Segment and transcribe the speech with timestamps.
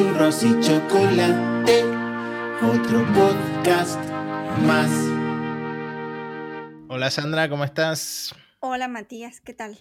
[0.00, 1.84] churros y chocolate,
[2.62, 4.00] otro podcast
[4.64, 4.90] más.
[6.88, 8.34] Hola Sandra, ¿cómo estás?
[8.60, 9.76] Hola Matías, ¿qué tal?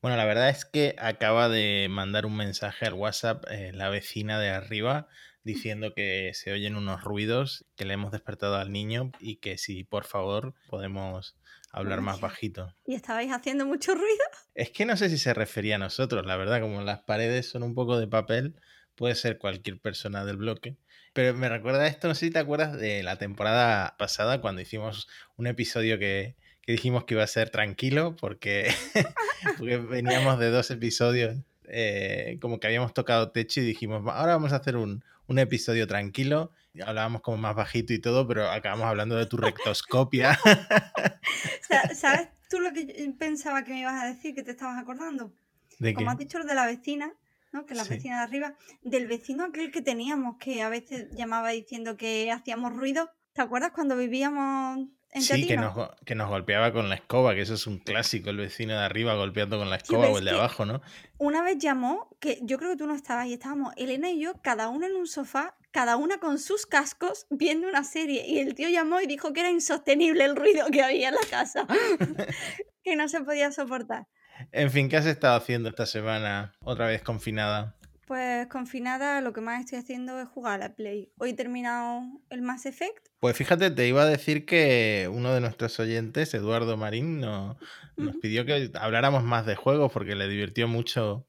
[0.00, 4.38] Bueno, la verdad es que acaba de mandar un mensaje al WhatsApp eh, la vecina
[4.38, 5.08] de arriba
[5.42, 9.82] diciendo que se oyen unos ruidos, que le hemos despertado al niño y que si
[9.82, 11.36] por favor podemos
[11.72, 12.72] hablar más bajito.
[12.86, 14.24] ¿Y estabais haciendo mucho ruido?
[14.54, 17.64] Es que no sé si se refería a nosotros, la verdad, como las paredes son
[17.64, 18.54] un poco de papel,
[18.98, 20.76] puede ser cualquier persona del bloque.
[21.14, 25.08] Pero me recuerda esto, no sé si te acuerdas de la temporada pasada cuando hicimos
[25.36, 28.70] un episodio que, que dijimos que iba a ser tranquilo porque,
[29.58, 31.36] porque veníamos de dos episodios
[31.70, 35.86] eh, como que habíamos tocado techo y dijimos, ahora vamos a hacer un, un episodio
[35.86, 36.50] tranquilo.
[36.74, 40.38] Y hablábamos como más bajito y todo, pero acabamos hablando de tu rectoscopia.
[41.94, 45.32] ¿Sabes tú lo que pensaba que me ibas a decir, que te estabas acordando?
[45.78, 46.12] ¿De Como qué?
[46.12, 47.12] has dicho lo de la vecina,
[47.52, 47.66] ¿no?
[47.66, 47.90] Que la Sí.
[47.94, 52.72] vecina de arriba, del vecino aquel que teníamos, que a veces llamaba diciendo que hacíamos
[52.74, 53.10] ruido.
[53.32, 57.40] ¿Te acuerdas cuando vivíamos en Sí, que nos, que nos golpeaba con la escoba, que
[57.42, 60.32] eso es un clásico, el vecino de arriba golpeando con la escoba o el de
[60.32, 60.82] abajo, ¿no?
[61.18, 64.34] Una vez llamó, que yo creo que tú no estabas, y estábamos Elena y yo,
[64.42, 68.26] cada una en un sofá, cada una con sus cascos, viendo una serie.
[68.26, 71.26] Y el tío llamó y dijo que era insostenible el ruido que había en la
[71.30, 71.66] casa.
[72.84, 74.06] que no se podía soportar.
[74.52, 77.74] En fin, ¿qué has estado haciendo esta semana otra vez confinada?
[78.06, 81.12] Pues confinada, lo que más estoy haciendo es jugar a la Play.
[81.18, 83.08] Hoy he terminado el Mass Effect.
[83.20, 87.58] Pues fíjate, te iba a decir que uno de nuestros oyentes, Eduardo Marín, no-
[87.96, 91.26] nos pidió que habláramos más de juegos porque le divirtió mucho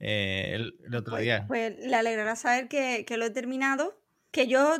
[0.00, 1.44] eh, el, el otro Pues, día.
[1.48, 3.98] pues le alegrará saber que, que lo he terminado.
[4.30, 4.76] Que yo,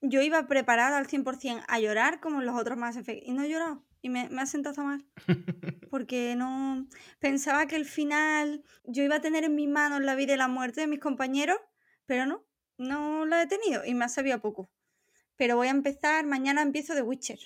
[0.00, 3.26] yo iba preparada al 100% a llorar como en los otros Mass Effect.
[3.26, 3.84] Y no he llorado.
[4.00, 5.04] Y me, me ha sentado mal.
[5.90, 6.86] Porque no.
[7.18, 10.48] Pensaba que el final yo iba a tener en mis manos la vida y la
[10.48, 11.58] muerte de mis compañeros.
[12.06, 12.44] Pero no.
[12.78, 13.84] No la he tenido.
[13.84, 14.70] Y me ha sabido poco.
[15.36, 16.26] Pero voy a empezar.
[16.26, 17.38] Mañana empiezo The Witcher.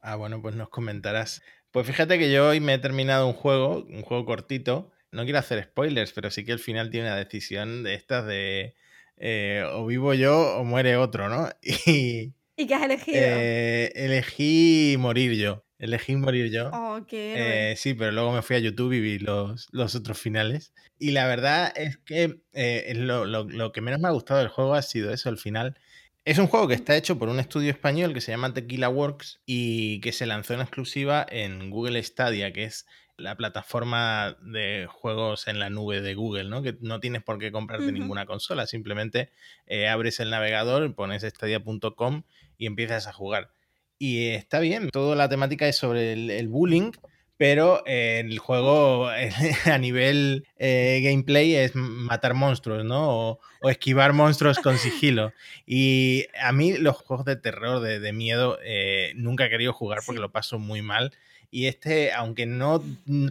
[0.00, 1.42] Ah, bueno, pues nos comentarás.
[1.72, 4.92] Pues fíjate que yo hoy me he terminado un juego, un juego cortito.
[5.10, 8.74] No quiero hacer spoilers, pero sí que al final tiene una decisión de estas de
[9.16, 11.48] eh, o vivo yo o muere otro, ¿no?
[11.86, 13.18] Y ¿Y qué has elegido?
[13.20, 15.65] eh, elegí morir yo.
[15.78, 16.70] Elegí morir yo.
[16.72, 17.72] oh, qué.
[17.72, 20.72] Eh, sí, pero luego me fui a YouTube y vi los, los otros finales.
[20.98, 24.48] Y la verdad es que eh, lo, lo- lo que menos me ha gustado del
[24.48, 25.78] juego ha sido eso, el final.
[26.24, 29.40] Es un juego que está hecho por un estudio español que se llama Tequila Works
[29.46, 32.86] y que se lanzó en exclusiva en Google Stadia, que es
[33.18, 36.62] la plataforma de juegos en la nube de Google, ¿no?
[36.62, 39.30] Que no tienes por qué comprarte ninguna consola, simplemente
[39.66, 42.24] eh, abres el navegador, pones stadia.com
[42.58, 43.52] y empiezas a jugar.
[43.98, 46.92] Y está bien, toda la temática es sobre el, el bullying,
[47.38, 49.08] pero el juego
[49.64, 53.08] a nivel eh, gameplay es matar monstruos, ¿no?
[53.08, 55.32] O, o esquivar monstruos con sigilo.
[55.66, 60.00] Y a mí los juegos de terror, de, de miedo, eh, nunca he querido jugar
[60.04, 60.22] porque Sí.
[60.22, 61.12] lo paso muy mal.
[61.50, 62.82] Y este, aunque no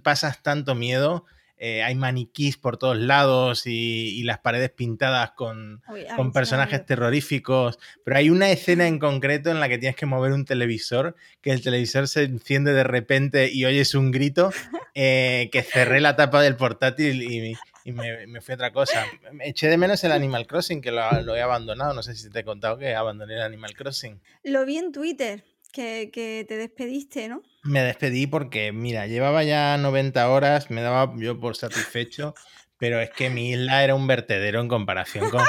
[0.03, 1.25] pasas tanto miedo,
[1.57, 6.85] eh, hay maniquís por todos lados y, y las paredes pintadas con, Uy, me personajes
[6.85, 11.15] terroríficos, pero hay una escena en concreto en la que tienes que mover un televisor,
[11.41, 14.51] que el televisor se enciende de repente y oyes un grito,
[14.95, 17.55] eh, que cerré la tapa del portátil y,
[17.85, 19.05] y me, me fui a otra cosa.
[19.41, 22.39] Eché de menos el Animal Crossing, que lo, lo he abandonado, no sé si te
[22.39, 24.19] he contado que abandoné el Animal Crossing.
[24.43, 25.45] Lo vi en Twitter,
[25.75, 27.41] que, te despediste, ¿no?
[27.63, 32.33] Me despedí porque, mira, llevaba ya 90 horas, me daba yo por satisfecho,
[32.77, 35.41] pero es que mi isla era un vertedero en comparación con,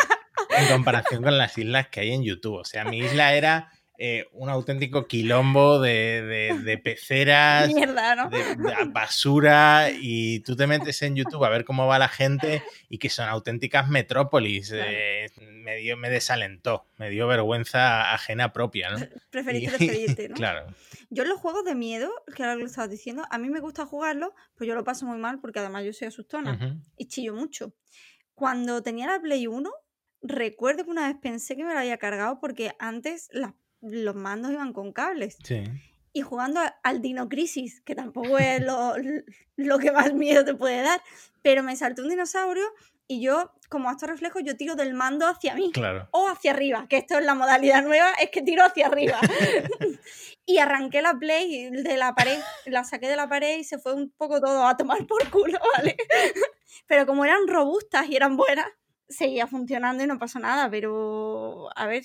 [0.59, 2.57] en comparación con las islas que hay en YouTube.
[2.57, 8.29] O sea, mi isla era eh, un auténtico quilombo de, de- de peceras, Mierda, ¿no?
[8.31, 12.63] de, de basura, y tú te metes en YouTube a ver cómo va la gente
[12.89, 14.73] y que son auténticas metrópolis.
[14.75, 18.99] Eh, me, dio, me desalentó, me dio vergüenza ajena propia, ¿no?
[19.31, 20.35] Preferiste despedirte, ¿no?
[20.35, 20.67] Claro.
[21.11, 23.87] Yo los juegos de miedo, que ahora que lo estabas diciendo, a mí me gusta
[23.87, 27.73] jugarlos, pues yo lo paso muy mal porque además yo soy asustona y chillo mucho.
[28.35, 29.71] Cuando tenía la Play 1,
[30.23, 34.53] recuerdo que una vez pensé que me la había cargado porque antes las- los mandos
[34.53, 35.37] iban con cables.
[35.45, 35.65] Sí.
[36.13, 38.95] Y jugando a- al Dino Crisis, que tampoco es lo,
[39.57, 41.01] lo que más miedo te puede dar,
[41.43, 42.65] pero me saltó un dinosaurio
[43.09, 46.09] y yo, como acto reflejo, yo tiro del mando hacia mí Claro.
[46.11, 49.19] o hacia arriba, que esto es la modalidad nueva, es que tiro hacia arriba.
[50.47, 53.95] y arranqué la play de la pared, la saqué de la pared y se fue
[53.95, 55.97] un poco todo a tomar por culo, ¿vale?
[56.87, 58.67] pero como eran robustas y eran buenas,
[59.09, 62.05] seguía funcionando y no pasó nada, pero a ver,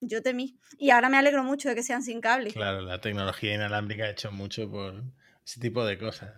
[0.00, 0.58] yo temí.
[0.78, 2.50] Y ahora me alegro mucho de que sean sin cable.
[2.52, 5.02] Claro, la tecnología inalámbrica ha hecho mucho por
[5.44, 6.32] ese tipo de cosas.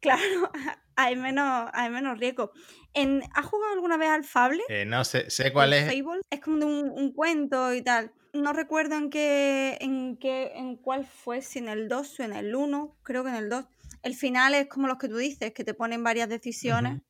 [0.00, 0.50] Claro,
[0.96, 2.52] hay menos, hay menos riesgo.
[2.94, 4.62] En, ¿Has jugado alguna vez al Fable?
[4.68, 5.86] Eh, no sé, sé cuál es.
[5.86, 8.12] Fable es como de un, un cuento y tal.
[8.32, 12.32] No recuerdo en qué, en qué, en cuál fue, si en el 2 o en
[12.34, 13.64] el 1, creo que en el 2.
[14.02, 17.00] El final es como los que tú dices, que te ponen varias decisiones.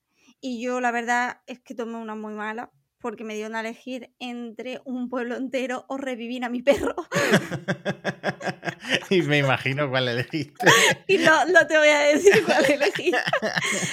[0.40, 2.70] Y yo la verdad es que tomé una muy mala,
[3.00, 6.94] porque me dieron a elegir entre un pueblo entero o revivir a mi perro.
[9.10, 10.66] y me imagino cuál elegiste.
[11.06, 13.12] y no, no te voy a decir cuál elegí.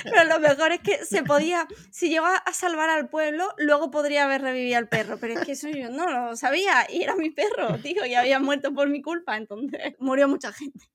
[0.03, 4.25] Pero lo mejor es que se podía, si llegaba a salvar al pueblo, luego podría
[4.25, 5.17] haber revivido al perro.
[5.19, 8.39] Pero es que eso yo no lo sabía y era mi perro, tío, y había
[8.39, 10.85] muerto por mi culpa, entonces murió mucha gente.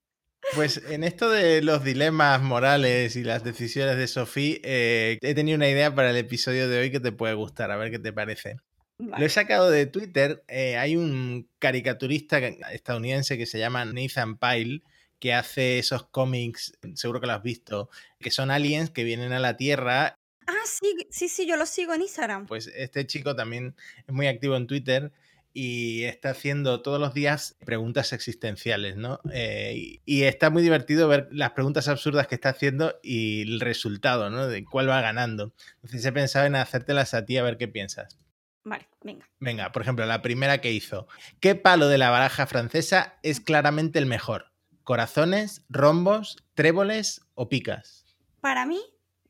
[0.55, 5.55] Pues en esto de los dilemas morales y las decisiones de Sofía, eh, he tenido
[5.55, 8.11] una idea para el episodio de hoy que te puede gustar, a ver qué te
[8.11, 8.57] parece.
[8.97, 10.43] Lo he sacado de Twitter.
[10.47, 12.37] eh, hay un caricaturista
[12.71, 14.83] estadounidense que se llama Nathan Pyle
[15.21, 17.89] que hace esos cómics, seguro que lo has visto,
[18.19, 20.17] que son aliens que vienen a la Tierra.
[20.47, 22.47] Ah, sí, sí, sí, yo lo sigo en Instagram.
[22.47, 23.75] Pues este chico también
[24.07, 25.11] es muy activo en Twitter
[25.53, 29.19] y está haciendo todos los días preguntas existenciales, ¿no?
[29.33, 33.59] Eh, y, y está muy divertido ver las preguntas absurdas que está haciendo y el
[33.59, 34.47] resultado, ¿no?
[34.47, 35.53] De cuál va ganando.
[35.75, 38.17] Entonces he pensado en hacértelas a ti a ver qué piensas.
[38.63, 39.27] Vale, venga.
[39.39, 41.07] Venga, por ejemplo, la primera que hizo.
[41.39, 44.51] ¿Qué palo de la baraja francesa es claramente el mejor?
[44.83, 48.05] ¿Corazones, rombos, tréboles o picas?
[48.39, 48.79] Para mí,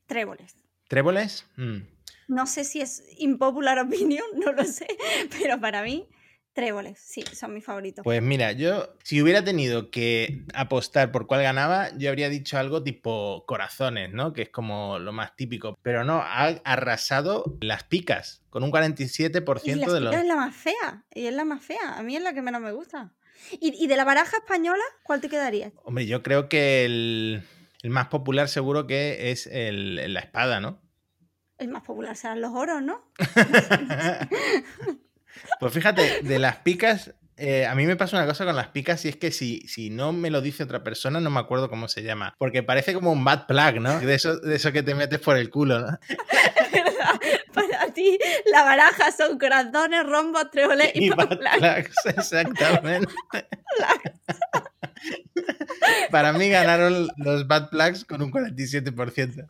[0.06, 0.56] tréboles.
[0.88, 1.45] ¿Tréboles?
[1.56, 1.83] Mm.
[2.31, 4.88] No sé si es impopular opinion, no lo sé,
[5.38, 6.07] pero para mí,
[6.54, 8.06] tréboles, sí, son mis favoritos.
[8.06, 12.83] Pues mira, yo si hubiera tenido que apostar por cuál ganaba, yo habría dicho algo
[12.83, 14.31] tipo corazones, ¿no?
[14.31, 15.78] Que es como lo más típico.
[15.81, 20.12] Pero no, ha arrasado las picas con un 47% y las de los...
[20.12, 22.42] picas es la más fea, y es la más fea, a mí es la que
[22.42, 23.12] menos me gusta.
[23.60, 25.74] ¿Y, y de la baraja española, cuál te quedaría?
[25.83, 27.44] Hombre, yo creo que el,
[27.81, 30.80] el más popular seguro que es el, la espada, ¿no?
[31.61, 33.03] El más popular serán los oros, ¿no?
[35.59, 39.05] pues fíjate, de las picas, eh, a mí me pasa una cosa con las picas
[39.05, 41.87] y es que si, si no me lo dice otra persona, no me acuerdo cómo
[41.87, 42.33] se llama.
[42.39, 43.99] Porque parece como un bad plug, ¿no?
[43.99, 45.99] De eso, de eso que te metes por el culo, ¿no?
[46.73, 47.19] Verdad.
[47.53, 48.17] Para ti,
[48.51, 53.13] la baraja son corazones, rombos, tréboles y, Y bad plugs, exactamente.
[56.09, 59.45] Para mí ganaron los bad plugs con un 47%.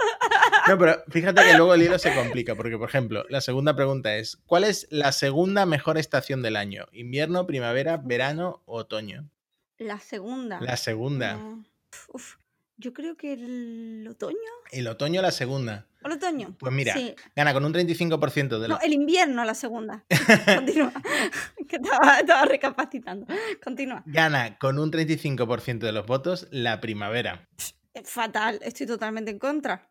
[0.67, 4.15] No, pero fíjate que luego el hilo se complica, porque por ejemplo, la segunda pregunta
[4.15, 6.85] es, ¿cuál es la segunda mejor estación del año?
[6.91, 9.29] ¿Invierno, primavera, verano o otoño?
[9.77, 10.59] La segunda.
[10.61, 11.33] La segunda.
[11.35, 11.65] No.
[12.09, 12.35] Uf,
[12.77, 14.37] yo creo que el otoño.
[14.71, 15.87] El otoño la segunda.
[16.03, 16.55] ¿O el otoño?
[16.59, 17.15] Pues mira, Sí.
[17.35, 18.83] gana con un 35% de No, los...
[18.83, 20.03] el invierno la segunda.
[20.55, 20.93] Continúa.
[21.67, 23.27] que estaba, estaba recapacitando.
[23.63, 24.03] Continúa.
[24.05, 27.47] Gana con un 35% de los votos la primavera.
[27.93, 29.90] Es fatal, estoy totalmente en contra.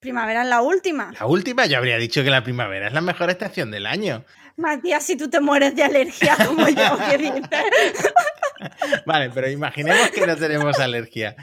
[0.00, 1.12] Primavera es la última.
[1.18, 4.24] La última yo habría dicho que la primavera es la mejor estación del año.
[4.56, 8.12] Matías, si tú te mueres de alergia como yo, ¿qué dices?
[9.06, 11.34] Vale, pero imaginemos que no tenemos alergia.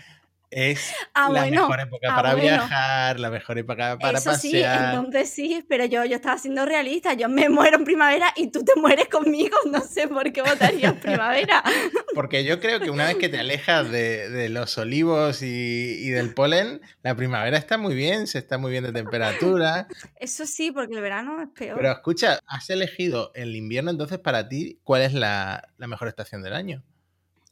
[0.57, 2.47] Es Ah, la bueno, mejor época ah, para bueno.
[2.49, 7.13] viajar, la mejor época para Eso sí, entonces sí, pero yo, yo estaba siendo realista.
[7.13, 9.57] Yo me muero en primavera y tú te mueres conmigo.
[9.69, 11.61] No sé por qué votaría en primavera.
[12.15, 16.09] Porque yo creo que una vez que te alejas de, de los olivos y, y
[16.11, 19.87] del polen, la primavera está muy bien, se está muy bien de temperatura.
[20.15, 21.75] Eso sí, porque el verano es peor.
[21.75, 26.41] Pero escucha, has elegido el invierno, entonces para ti, ¿cuál es la, la mejor estación
[26.41, 26.81] del año?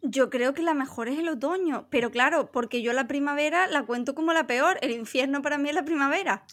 [0.05, 3.83] Yo creo que la mejor es el otoño, pero claro, porque yo la primavera la
[3.85, 6.45] cuento como la peor, el infierno para mí es la primavera.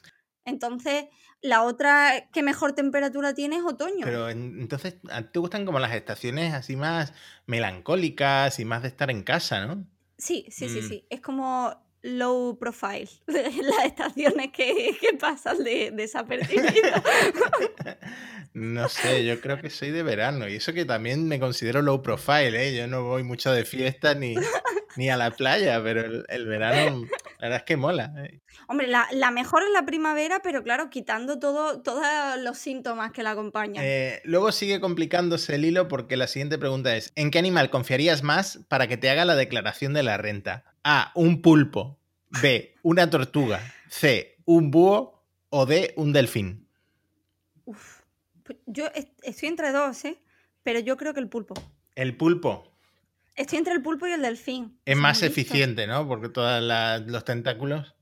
[0.44, 1.06] Entonces,
[1.42, 4.04] la otra que mejor temperatura tiene es otoño.
[4.04, 7.12] Pero en- entonces, ¿a ti te gustan como las estaciones así más
[7.46, 9.84] melancólicas y más de estar en casa, ¿no?
[10.16, 10.88] Sí, sí, sí, Mm.
[10.88, 11.06] sí.
[11.10, 17.02] Es como low profile, las estaciones que, que pasan de desapercibidas.
[18.52, 22.02] No sé, yo creo que soy de verano y eso que también me considero low
[22.02, 22.76] profile, ¿eh?
[22.76, 24.34] Yo no voy mucho de fiesta ni,
[24.96, 27.04] ni a la playa, pero el, el verano,
[27.38, 28.12] la verdad es que mola.
[28.18, 28.40] ¿eh?
[28.66, 32.04] Hombre, la, la mejor es la primavera, pero claro, quitando todo, todos
[32.38, 33.84] los síntomas que la acompañan.
[33.84, 38.22] Eh, luego sigue complicándose el hilo porque la siguiente pregunta es, ¿en qué animal confiarías
[38.22, 40.64] más para que te haga la declaración de la renta?
[40.84, 41.98] A, un pulpo.
[42.42, 43.60] B, una tortuga.
[43.88, 45.18] C, un búho.
[45.50, 46.68] O D, un delfín.
[47.64, 48.00] Uf.
[48.44, 50.16] Pues Yo est- estoy entre dos, ¿eh?
[50.62, 51.54] Pero yo creo que el pulpo.
[51.96, 52.66] El pulpo
[53.34, 54.78] Estoy entre el pulpo y el delfín.
[54.84, 55.38] es más listos.
[55.38, 56.06] eficiente, ¿no?
[56.06, 56.62] Porque todos
[57.06, 57.94] los tentáculos...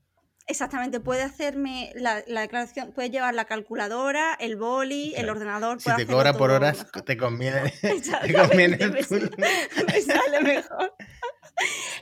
[0.49, 5.79] Exactamente, puede hacerme la, la declaración, puede llevar la calculadora, el boli, el ordenador.
[5.79, 7.01] Si te cobra por horas, mejor.
[7.03, 10.95] te conviene, te conviene el me, sale mejor.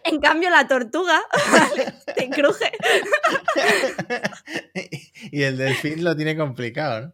[0.03, 1.19] En cambio, la tortuga
[1.51, 1.91] ¿vale?
[2.15, 2.71] te cruje.
[5.31, 7.13] y el delfín lo tiene complicado, ¿no?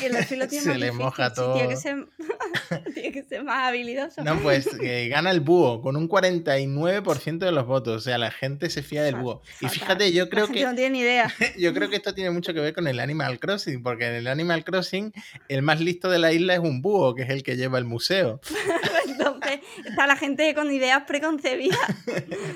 [0.00, 1.76] Y el delfín lo tiene Se más le difícil, moja sí, tiene, que todo.
[1.76, 2.06] ser,
[2.94, 4.22] tiene que ser más habilidoso.
[4.24, 7.96] No, pues eh, gana el búho con un 49% de los votos.
[7.96, 9.42] O sea, la gente se fía del búho.
[9.60, 11.32] Y fíjate, yo La creo gente que no tiene ni idea.
[11.58, 14.26] yo creo que esto tiene mucho que ver con el Animal Crossing, porque en el
[14.26, 15.12] Animal Crossing
[15.48, 17.84] el más listo de la isla es un búho, que es el que lleva el
[17.84, 18.40] museo.
[19.06, 21.78] Entonces, está la gente con ideas preconcebidas.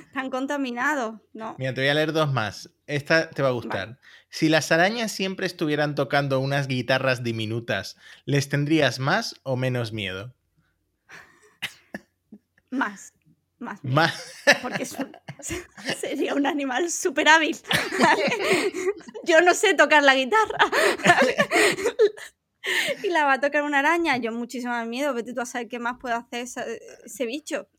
[0.07, 1.21] Están contaminados.
[1.33, 1.55] No.
[1.59, 2.71] Mira, te voy a leer dos más.
[2.87, 3.99] Esta te va a gustar.
[4.37, 10.35] Si las arañas siempre estuvieran tocando unas guitarras diminutas, ¿les tendrías más o menos miedo?
[12.69, 13.15] Más.
[13.59, 13.83] Más.
[13.83, 14.35] miedo, Más.
[14.61, 15.17] Porque es un-
[15.99, 17.57] sería un animal súper hábil.
[17.99, 18.25] ¿vale?
[19.25, 20.59] Yo no sé tocar la guitarra.
[21.03, 21.37] ¿vale?
[23.05, 24.19] Y la va a tocar una araña.
[24.19, 25.15] Yo muchísimo más miedo.
[25.15, 27.71] Vete tú a saber qué más puede hacer ese, ese bicho.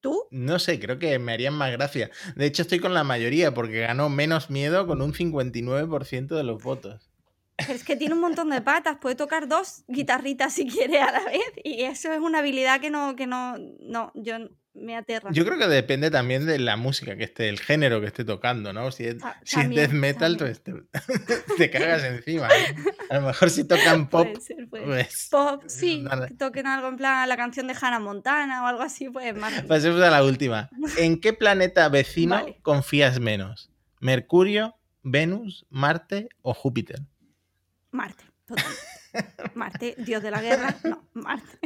[0.00, 0.24] ¿Tú?
[0.30, 2.10] No sé, creo que me harían más gracia.
[2.36, 6.62] De hecho, estoy con la mayoría porque ganó menos miedo con un 59% de los
[6.62, 7.10] votos.
[7.56, 8.98] Pero es que tiene un montón de patas.
[9.00, 11.42] Puede tocar dos guitarritas si quiere a la vez.
[11.64, 14.36] Y eso es una habilidad que no, que no, no, yo
[14.74, 15.30] me aterra.
[15.32, 18.72] Yo creo que depende también de la música que esté, el género que esté tocando,
[18.72, 18.90] ¿no?
[18.90, 20.88] Si es, Ta- si es también, death metal, también.
[20.92, 21.06] pues
[21.46, 22.48] te, te cagas encima.
[22.48, 22.84] ¿no?
[23.10, 26.26] A lo mejor si tocan pop, Puede ser, puede pues Pop, sí, nada.
[26.26, 29.62] que toquen algo en plan la canción de Hannah Montana o algo así, pues más.
[29.68, 30.70] Pasemos a la última.
[30.96, 32.58] ¿En qué planeta vecino Vale.
[32.62, 33.70] confías menos?
[34.00, 37.00] ¿Mercurio, Venus, Marte o Júpiter?
[37.90, 38.80] Marte, totalmente.
[39.54, 41.58] Marte, dios de la guerra, no, Marte.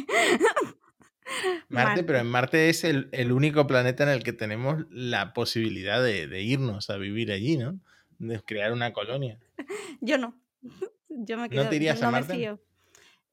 [1.68, 6.02] Marte, pero en Marte es el, el único planeta en el que tenemos la posibilidad
[6.02, 7.78] de, de irnos a vivir allí, ¿no?
[8.18, 9.38] De crear una colonia.
[10.00, 10.38] Yo no.
[11.08, 12.34] Yo me quedo, te irías no a me Marte?
[12.34, 12.60] fío.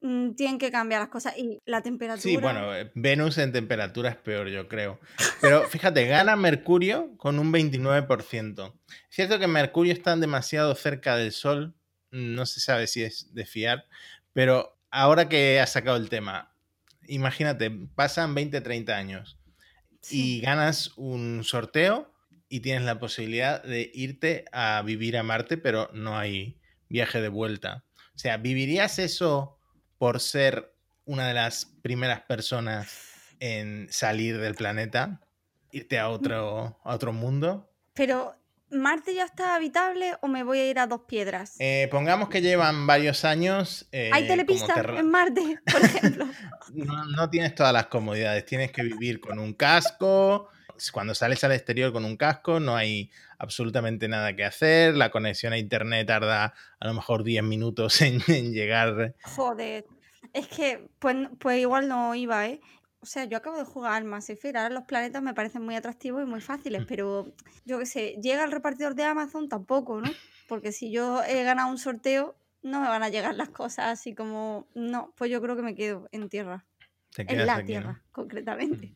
[0.00, 2.20] Mm, Tienen que cambiar las cosas y la temperatura.
[2.22, 5.00] Sí, bueno, eh, Venus en temperatura es peor, yo creo.
[5.40, 8.74] Pero fíjate, gana Mercurio con un 29%.
[8.86, 11.74] Es cierto que Mercurio está demasiado cerca del Sol,
[12.10, 13.86] no se sabe si es de fiar,
[14.34, 16.53] pero ahora que has sacado el tema,
[17.08, 19.38] imagínate, pasan 20, 30 años
[20.00, 20.38] sí.
[20.38, 22.12] y ganas un sorteo
[22.48, 27.28] y tienes la posibilidad de irte a vivir a Marte, pero no hay viaje de
[27.28, 27.84] vuelta.
[28.14, 29.58] O sea, ¿vivirías eso
[29.98, 30.72] por ser
[31.04, 35.20] una de las primeras personas en salir del planeta?
[35.72, 37.70] ¿Irte a otro, a otro mundo?
[37.94, 38.36] Pero,
[38.74, 41.54] ¿Marte ya está habitable o me voy a ir a dos piedras?
[41.58, 43.88] Eh, pongamos que llevan varios años.
[43.92, 46.26] eh, ¿Hay como telepistas terra- en Marte, por ejemplo?
[46.74, 48.44] no, no tienes todas las comodidades.
[48.44, 50.48] Tienes que vivir con un casco.
[50.92, 54.96] Cuando sales al exterior con un casco, no hay absolutamente nada que hacer.
[54.96, 59.14] La conexión a internet tarda a lo mejor 10 minutos en, en llegar.
[59.22, 59.86] Joder.
[60.32, 62.60] Es que, pues, pues igual no iba, ¿eh?
[63.04, 65.74] O sea, yo acabo de jugar al Mass Effect, ahora los planetas me parecen muy
[65.76, 66.86] atractivos y muy fáciles, Mm.
[66.86, 67.34] pero
[67.66, 70.10] yo qué sé, llega el repartidor de Amazon tampoco, ¿no?
[70.48, 74.14] Porque si yo he ganado un sorteo, no me van a llegar las cosas así
[74.14, 74.66] como...
[74.74, 76.64] No, pues yo creo que me quedo en tierra,
[77.14, 77.66] Te en la aquí, ¿no?
[77.66, 78.94] tierra, concretamente.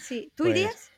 [0.00, 0.90] Sí, ¿tú Pues, irías?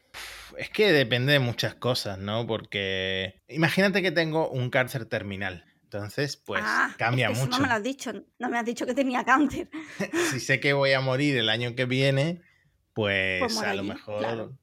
[0.57, 2.47] Es que depende de muchas cosas, ¿no?
[2.47, 5.67] Porque imagínate que tengo un cáncer terminal.
[5.87, 7.57] Entonces, pues Ah, es cambia eso mucho.
[7.59, 9.69] no me lo has dicho, no me has dicho que tenía cáncer.
[10.33, 12.43] si sé que voy a morir el año que viene,
[12.93, 14.19] pues, Pues a lo mejor.
[14.19, 14.59] claro.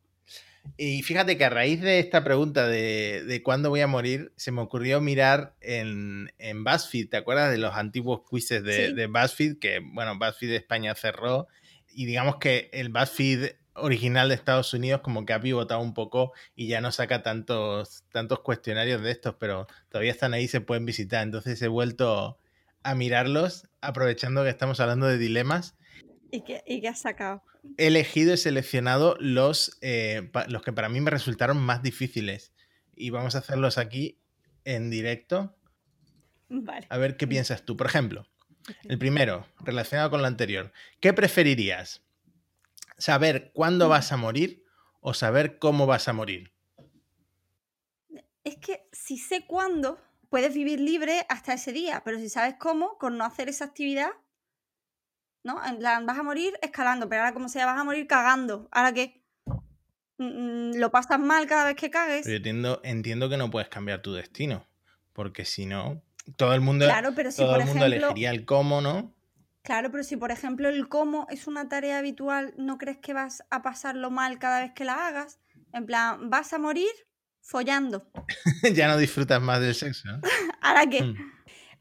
[0.77, 4.51] Y fíjate que a raíz de esta pregunta de, de cuándo voy a morir, se
[4.51, 7.09] me ocurrió mirar en, en BuzzFeed.
[7.09, 8.93] ¿Te acuerdas de los antiguos quizzes de, Sí.
[8.93, 9.59] de BuzzFeed?
[9.59, 11.47] Que, bueno, BuzzFeed de España cerró.
[11.89, 16.33] Y digamos que el BuzzFeed original de Estados Unidos como que ha pivotado un poco
[16.55, 20.85] y ya no saca tantos, tantos cuestionarios de estos, pero todavía están ahí, se pueden
[20.85, 21.23] visitar.
[21.23, 22.39] Entonces he vuelto
[22.83, 25.75] a mirarlos, aprovechando que estamos hablando de dilemas.
[26.31, 27.43] ¿Y qué, y qué has sacado?
[27.77, 32.53] He elegido y seleccionado los, eh, los que para mí me resultaron más difíciles.
[32.95, 34.19] Y vamos a hacerlos aquí
[34.65, 35.55] en directo.
[36.49, 36.85] Vale.
[36.89, 37.77] A ver qué piensas tú.
[37.77, 38.27] Por ejemplo,
[38.83, 40.71] el primero, relacionado con lo anterior.
[40.99, 42.03] ¿Qué preferirías?
[43.03, 44.63] ¿Saber cuándo vas a morir
[45.01, 46.53] o saber cómo vas a morir?
[48.45, 52.97] Es que si sé cuándo, puedes vivir libre hasta ese día, pero si sabes cómo,
[52.97, 54.11] con no hacer esa actividad,
[55.43, 55.61] ¿no?
[55.65, 58.69] En plan, vas a morir escalando, pero ahora como sea, vas a morir cagando.
[58.71, 59.21] ¿Ahora qué?
[60.17, 62.21] Mm, mm, ¿Lo pasas mal cada vez que cagues?
[62.23, 64.65] Pero yo entiendo, entiendo que no puedes cambiar tu destino,
[65.11, 66.01] porque si no,
[66.37, 68.07] todo el mundo, Claro, pero si todo por el mundo ejemplo...
[68.07, 69.13] elegiría el cómo, ¿no?
[69.63, 73.43] Claro, pero si por ejemplo el cómo es una tarea habitual, ¿no crees que vas
[73.49, 75.39] a pasarlo mal cada vez que la hagas?
[75.71, 76.91] En plan, vas a morir
[77.41, 78.11] follando.
[78.75, 80.09] ya no disfrutas más del sexo.
[80.09, 80.19] ¿no?
[80.61, 81.03] ¿Ahora qué?
[81.03, 81.15] Mm.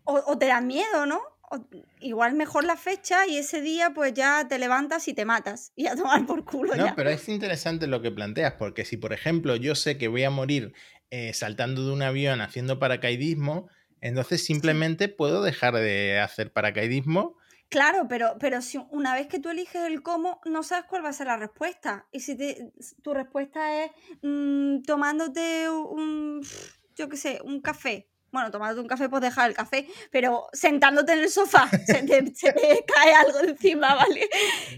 [0.04, 1.20] O, o te da miedo, ¿no?
[1.50, 1.68] O-
[2.00, 5.72] igual mejor la fecha y ese día pues ya te levantas y te matas.
[5.74, 6.94] Y a tomar por culo No, ya.
[6.94, 10.30] pero es interesante lo que planteas, porque si, por ejemplo, yo sé que voy a
[10.30, 10.72] morir
[11.10, 13.68] eh, saltando de un avión haciendo paracaidismo,
[14.00, 17.36] entonces simplemente puedo dejar de hacer paracaidismo.
[17.72, 21.08] Claro, pero, pero si una vez que tú eliges el cómo, no sabes cuál va
[21.08, 22.06] a ser la respuesta.
[22.12, 22.70] Y si te-
[23.02, 23.90] tu respuesta es
[24.22, 26.46] mm, tomándote un,
[26.94, 28.08] yo qué sé, un café.
[28.30, 32.34] Bueno, tomándote un café, pues dejar el café, pero sentándote en el sofá, se te,
[32.34, 34.28] se te cae algo encima, ¿vale?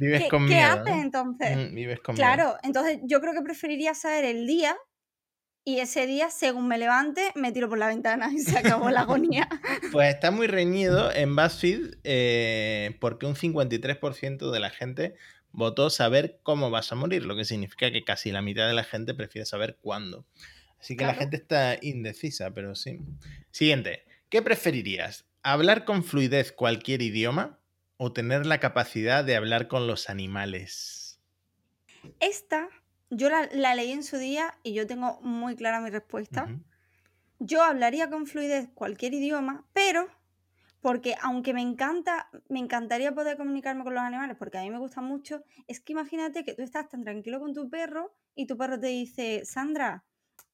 [0.00, 0.66] Vives ¿Qué, con qué miedo.
[0.72, 1.02] haces ¿no?
[1.02, 1.56] entonces?
[1.56, 2.26] Mm, Vives con miedo.
[2.26, 4.76] Claro, entonces yo creo que preferiría saber el día
[5.64, 9.00] y ese día, según me levante, me tiro por la ventana y se acabó la
[9.00, 9.49] agonía.
[9.92, 15.14] Pues está muy reñido en BuzzFeed eh, porque un 53% de la gente
[15.52, 18.85] votó saber cómo vas a morir, lo que significa que casi la mitad de la
[18.85, 20.26] gente prefiere saber cuándo.
[20.80, 22.99] Así que la gente está indecisa, pero sí.
[23.50, 25.25] Siguiente, ¿qué preferirías?
[25.42, 27.59] ¿Hablar con fluidez cualquier idioma
[27.97, 31.21] o tener la capacidad de hablar con los animales?
[32.21, 32.68] Esta,
[33.16, 36.49] yo la, la leí en su día y yo tengo muy clara mi respuesta.
[37.38, 40.09] Yo hablaría con fluidez cualquier idioma, pero
[40.85, 44.78] porque aunque me encanta, me encantaría poder comunicarme con los animales, porque a mí me
[44.78, 48.59] gusta mucho, es que imagínate que tú estás tan tranquilo con tu perro y tu
[48.59, 50.04] perro te dice, Sandra,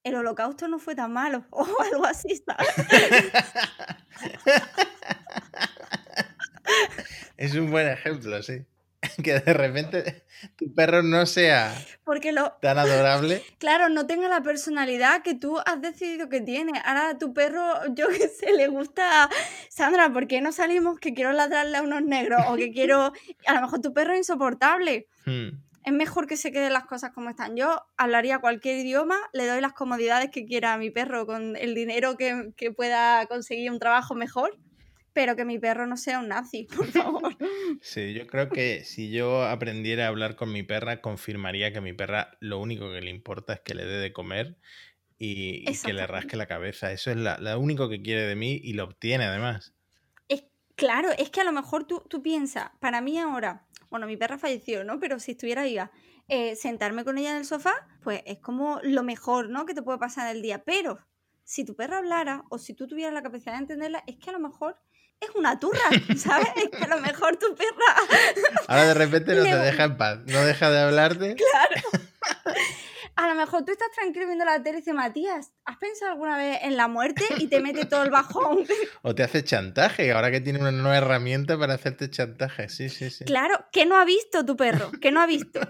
[0.04, 2.68] el holocausto no fue tan malo, o algo así, ¿sabes?
[7.36, 8.64] es un buen ejemplo, sí.
[9.24, 10.24] Que de repente
[10.56, 13.42] tu perro no sea Porque lo, tan adorable.
[13.58, 16.72] claro, no tenga la personalidad que tú has decidido que tiene.
[16.84, 17.64] Ahora a tu perro,
[17.94, 19.28] yo qué sé, le gusta,
[19.68, 22.42] Sandra, ¿por qué no salimos que quiero ladrarle a unos negros?
[22.48, 23.12] O que quiero,
[23.46, 25.06] a lo mejor tu perro es insoportable.
[25.26, 25.50] Hmm.
[25.84, 27.56] es mejor que se queden las cosas como están.
[27.56, 31.74] Yo hablaría cualquier idioma, le doy las comodidades que quiera a mi perro con el
[31.74, 34.58] dinero que, que pueda conseguir un trabajo mejor,
[35.12, 37.36] pero que mi perro no sea un nazi, por favor.
[37.80, 41.92] Sí, yo creo que si yo aprendiera a hablar con mi perra, confirmaría que mi
[41.92, 44.58] perra lo único que le importa es que le dé de comer
[45.18, 46.92] y, y que le rasque la cabeza.
[46.92, 49.74] Eso es la- lo único que quiere de mí y lo obtiene además.
[50.28, 50.44] Es,
[50.76, 54.38] claro, es que a lo mejor tú, tú piensas, para mí ahora, bueno, mi perra
[54.38, 54.98] falleció, ¿no?
[55.00, 55.90] Pero si estuviera viva,
[56.28, 59.66] eh, sentarme con ella en el sofá, pues es como lo mejor, ¿no?
[59.66, 60.62] Que te puede pasar en el día.
[60.64, 60.98] Pero
[61.44, 64.32] si tu perra hablara o si tú tuvieras la capacidad de entenderla, es que a
[64.32, 64.80] lo mejor
[65.20, 65.78] es una turra,
[66.16, 66.48] ¿sabes?
[66.56, 68.20] es que a lo mejor tu perra
[68.68, 71.36] Ahora de repente no Le- te deja en paz, no deja de hablarte.
[73.16, 76.38] A lo mejor tú estás tranquilo viendo la tele y dices, Matías, ¿has pensado alguna
[76.38, 77.22] vez en la muerte?
[77.38, 78.64] Y te mete todo el bajón.
[79.02, 82.70] O te hace chantaje, ahora que tiene una nueva herramienta para hacerte chantaje.
[82.70, 83.26] Sí, sí, sí.
[83.26, 84.90] claro, ¿qué no ha visto tu perro?
[85.02, 85.60] ¿Qué no ha visto?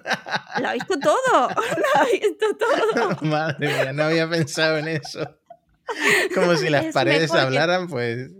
[0.61, 1.49] Lo ha visto todo.
[1.49, 3.17] Lo ha visto todo.
[3.23, 5.37] Madre mía, no había pensado en eso.
[6.35, 8.31] Como si las Es paredes que- hablaran, pues.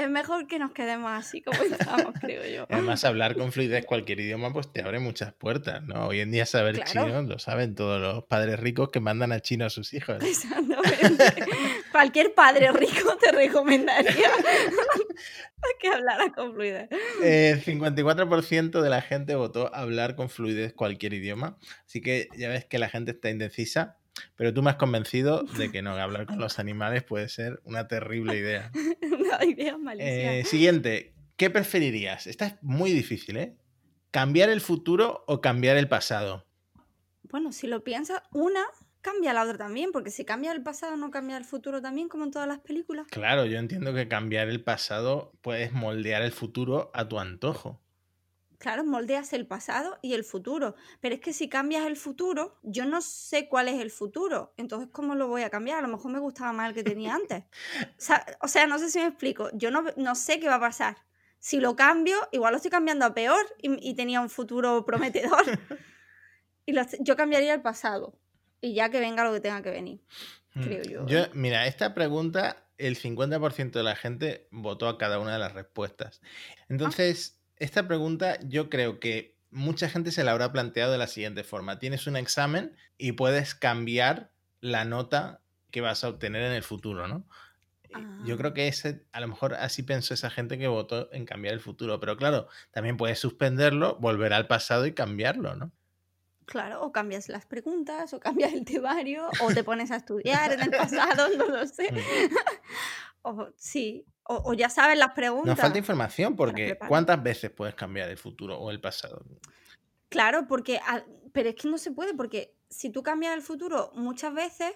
[0.00, 2.66] Es mejor que nos quedemos así como estamos, creo yo.
[2.70, 6.06] Además, hablar con fluidez cualquier idioma, pues te abre muchas puertas, ¿no?
[6.06, 7.08] Hoy en día saber Claro.
[7.08, 10.16] chino lo saben todos los padres ricos que mandan a chino a sus hijos.
[10.22, 11.34] Exactamente.
[11.92, 14.30] Cualquier padre rico te recomendaría
[15.80, 16.88] que hablara con fluidez.
[17.22, 21.58] Eh, 54% de la gente votó hablar con fluidez cualquier idioma.
[21.86, 23.96] Así que ya ves que la gente está indecisa.
[24.36, 27.88] Pero tú me has convencido de que no, hablar con los animales puede ser una
[27.88, 28.70] terrible idea.
[29.98, 32.26] Eh, siguiente, ¿qué preferirías?
[32.26, 33.56] Esta es muy difícil, ¿eh?
[34.10, 36.46] ¿Cambiar el futuro o cambiar el pasado?
[37.22, 38.64] Bueno, si lo piensas, una
[39.00, 42.24] cambia la otra también, porque si cambia el pasado, no cambia el futuro también, como
[42.24, 43.06] en todas las películas.
[43.10, 47.80] Claro, yo entiendo que cambiar el pasado puedes moldear el futuro a tu antojo.
[48.60, 52.84] Claro, moldeas el pasado y el futuro, pero es que si cambias el futuro, yo
[52.84, 55.78] no sé cuál es el futuro, entonces ¿cómo lo voy a cambiar?
[55.78, 57.44] A lo mejor me gustaba más el que tenía antes.
[58.42, 60.98] O sea, no sé si me explico, yo no, no sé qué va a pasar.
[61.38, 65.42] Si lo cambio, igual lo estoy cambiando a peor y, y tenía un futuro prometedor.
[66.66, 68.14] Y lo- yo cambiaría el pasado
[68.60, 70.00] y ya que venga lo que tenga que venir.
[70.54, 71.30] Mm, Creo yo, Yo, ¿eh?
[71.32, 76.20] mira, esta pregunta, el 50% de la gente votó a cada una de las respuestas.
[76.68, 81.44] Entonces, esta pregunta yo creo que mucha gente se la habrá planteado de la siguiente
[81.44, 81.78] forma.
[81.78, 87.06] Tienes un examen y puedes cambiar la nota que vas a obtener en el futuro,
[87.06, 87.24] ¿no?
[88.24, 88.38] Yo Ah.
[88.38, 91.60] creo que ese, a lo mejor así pensó esa gente que votó en cambiar el
[91.60, 91.98] futuro.
[91.98, 95.72] Pero claro, también puedes suspenderlo, volver al pasado y cambiarlo, ¿no?
[96.46, 100.60] Claro, o cambias las preguntas, o cambias el temario, o te pones a estudiar en
[100.62, 100.70] el
[101.20, 101.90] pasado, no lo sé.
[101.92, 101.96] Mm.
[103.22, 105.46] O, sí, o, o ya sabes las preguntas.
[105.48, 106.78] Nos falta información porque.
[106.88, 109.24] ¿cuántas veces puedes cambiar el futuro o el pasado?
[110.08, 110.80] Claro, porque,
[111.32, 114.72] pero es que no se puede, porque si tú cambias el futuro muchas veces,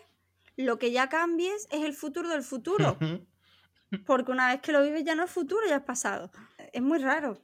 [0.56, 2.98] lo que ya cambies es el futuro del futuro.
[4.06, 6.30] Porque una vez que lo vives ya no es futuro, ya es pasado.
[6.72, 7.38] Es muy raro.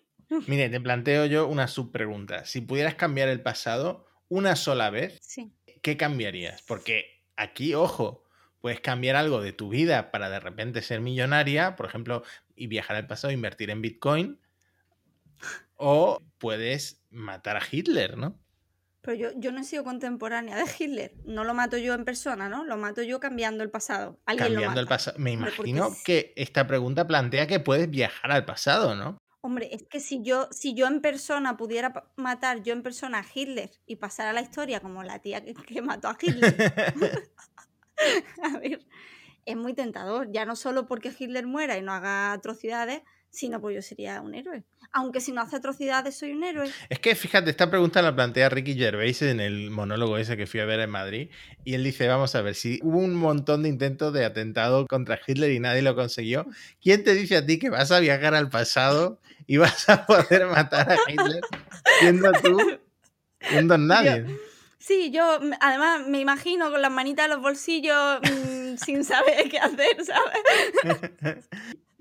[0.49, 2.45] Mire, te planteo yo una subpregunta.
[2.45, 5.53] Si pudieras cambiar el pasado una sola vez, Sí.
[5.83, 6.63] ¿qué cambiarías?
[6.63, 8.25] Porque aquí, ojo,
[8.61, 12.23] puedes cambiar algo de tu vida para de repente ser millonaria, por ejemplo,
[12.55, 14.39] y viajar al pasado, invertir en Bitcoin,
[15.77, 18.39] o puedes matar a Hitler, ¿no?
[19.03, 21.15] Pero yo, yo no he sido contemporánea de Hitler.
[21.25, 22.65] No lo mato yo en persona, ¿no?
[22.65, 24.21] Lo mato yo cambiando el pasado.
[24.27, 25.19] Alguien Cambiando lo el pasado.
[25.19, 29.17] Me porque imagino que esta pregunta plantea que puedes viajar al pasado, ¿no?
[29.43, 33.25] Hombre, es que si yo, si yo en persona pudiera matar yo en persona a
[33.35, 36.55] Hitler y pasar a la historia como la tía que, que mató a Hitler,
[38.43, 38.81] a ver,
[39.47, 40.31] es muy tentador.
[40.33, 44.35] Ya no solo porque Hitler muera y no haga atrocidades, sino porque yo sería un
[44.35, 44.65] héroe.
[44.93, 46.69] Aunque si no hace atrocidades soy un héroe.
[46.89, 50.59] Es que fíjate, esta pregunta la plantea Ricky Gervais en el monólogo ese que fui
[50.61, 51.31] a ver en Madrid.
[51.65, 55.21] Y él dice: Vamos a ver, si hubo un montón de intentos de atentado contra
[55.25, 56.47] Hitler y nadie lo consiguió,
[56.83, 60.47] ¿quién te dice a ti que vas a viajar al pasado y vas a poder
[60.47, 61.41] matar a Hitler
[62.01, 62.59] siendo tú
[63.65, 64.27] don nadie?
[64.81, 69.49] Sí, yo mm, además me imagino con las manitas en los bolsillos mm, sin saber
[69.49, 71.45] qué hacer, ¿sabes?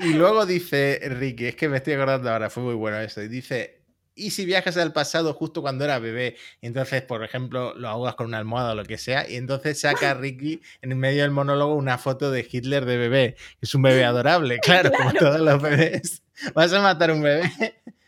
[0.02, 3.22] Y luego dice Ricky, es que me estoy acordando ahora, fue muy bueno eso.
[3.22, 3.82] Y dice,
[4.16, 6.38] ¿y si viajas al pasado justo cuando era bebé?
[6.62, 9.30] Entonces, por ejemplo, lo ahogas con una almohada o lo que sea.
[9.30, 13.36] Y entonces saca Ricky en medio del monólogo una foto de Hitler de bebé.
[13.60, 15.26] que Es un bebé adorable, claro, como Claro.
[15.32, 16.24] todos los bebés.
[16.54, 17.52] ¿Vas a matar a un bebé?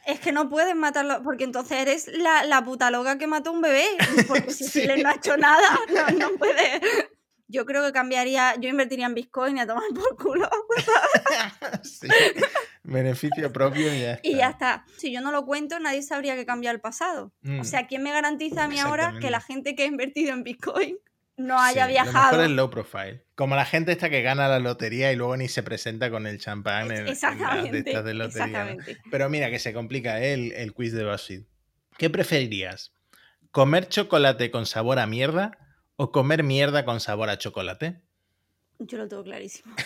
[0.06, 3.54] Es que no puedes matarlo, porque entonces eres la, la puta loca que mató a
[3.54, 3.86] un bebé.
[4.28, 4.80] Porque si Sí.
[4.80, 6.82] Hitler no ha hecho nada, no, no puede.
[7.48, 10.50] Yo creo que cambiaría, yo invertiría en Bitcoin y a tomar por culo.
[11.84, 12.08] Sí.
[12.84, 14.28] Beneficio propio y ya está.
[14.28, 14.86] Y ya está.
[14.98, 17.34] Si yo no lo cuento, nadie sabría que cambia el pasado.
[17.42, 17.60] Mm.
[17.60, 20.44] O sea, ¿quién me garantiza a mí ahora que la gente que ha invertido en
[20.44, 20.98] Bitcoin
[21.46, 22.32] no haya Sí, Lo viajado?
[22.32, 23.26] mejor es low profile.
[23.36, 26.40] Como la gente esta que gana la lotería y luego ni se presenta con el
[26.40, 27.78] champán en, en las de Exactamente.
[27.80, 28.48] estas de lotería.
[28.48, 28.70] ¿no?
[28.72, 28.98] exactamente.
[29.12, 30.34] Pero mira que se complica ¿eh?
[30.34, 31.44] el, el quiz de BuzzFeed.
[31.98, 32.94] ¿Qué preferirías?
[33.52, 35.58] ¿Comer chocolate con sabor a mierda
[35.98, 38.02] o comer mierda con sabor a chocolate?
[38.80, 39.76] Yo lo tengo clarísimo.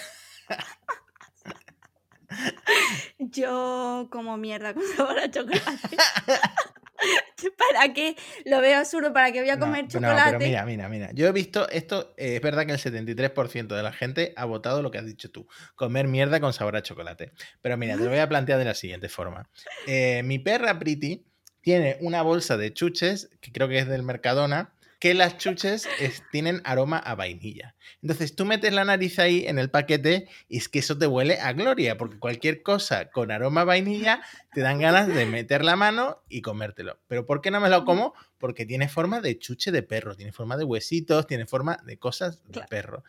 [3.20, 5.98] Yo como mierda con sabor a chocolate.
[7.58, 8.15] ¿Para qué?
[8.46, 9.13] Lo veo absurdo.
[9.13, 10.38] ¿Para qué voy a comer no, chocolate?
[10.38, 11.12] pero mira, mira, mira.
[11.13, 14.82] Yo he visto esto, eh, es verdad que el 73% de la gente ha votado
[14.82, 17.32] lo que has dicho tú, comer mierda con sabor a chocolate.
[17.62, 19.50] Pero mira, te lo voy a plantear de la siguiente forma.
[19.88, 21.26] Eh, mi perra Pretty
[21.62, 24.75] tiene una bolsa de chuches, que creo que es del Mercadona,
[25.06, 27.76] que las chuches es- tienen aroma a vainilla.
[28.02, 31.39] Entonces tú metes la nariz ahí en el paquete y es que eso te huele
[31.39, 35.76] a gloria, porque cualquier cosa con aroma a vainilla te dan ganas de meter la
[35.76, 36.98] mano y comértelo.
[37.08, 38.15] Pero ¿por qué no me lo como?
[38.39, 42.41] Porque tiene forma de chuche de perro, tiene forma de huesitos, tiene forma de cosas
[42.46, 42.68] de Claro.
[42.70, 43.04] perro.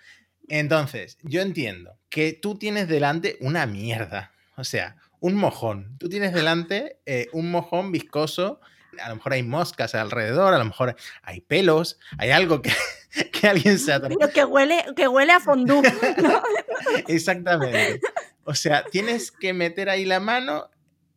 [0.48, 5.96] Entonces, yo entiendo que tú tienes delante una mierda, o sea, un mojón.
[5.96, 8.60] Tú tienes delante eh, un mojón viscoso,
[9.00, 12.72] a lo mejor hay moscas alrededor, a lo mejor hay pelos, hay algo que,
[13.32, 14.18] que alguien se ha tomado.
[14.18, 15.82] Pero que huele, que huele a fondue.
[16.22, 16.42] ¿no?
[17.08, 18.00] Exactamente.
[18.44, 20.70] O sea, tienes que meter ahí la mano